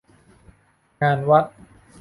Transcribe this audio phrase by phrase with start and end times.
[1.01, 1.45] งานวัด